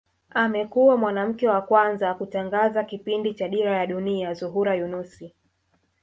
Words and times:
Amekuwa 0.31 0.97
mwanamke 0.97 1.49
wa 1.49 1.61
kwanza 1.61 2.13
kutangaza 2.13 2.83
kipindi 2.83 3.33
cha 3.33 3.47
Dira 3.47 3.71
ya 3.77 3.87
Dunia 3.87 4.33
Zuhura 4.33 4.75
Yunus 4.75 5.23